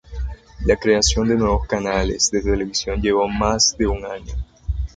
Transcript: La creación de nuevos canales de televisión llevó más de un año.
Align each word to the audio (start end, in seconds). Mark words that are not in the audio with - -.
La 0.65 0.77
creación 0.77 1.27
de 1.27 1.35
nuevos 1.35 1.67
canales 1.67 2.31
de 2.31 2.41
televisión 2.41 2.99
llevó 2.99 3.27
más 3.27 3.77
de 3.77 3.85
un 3.85 4.03
año. 4.03 4.33